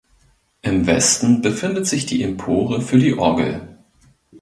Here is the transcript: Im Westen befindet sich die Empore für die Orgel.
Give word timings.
Im 0.63 0.87
Westen 0.87 1.43
befindet 1.43 1.85
sich 1.85 2.07
die 2.07 2.23
Empore 2.23 2.81
für 2.81 2.97
die 2.97 3.13
Orgel. 3.13 3.77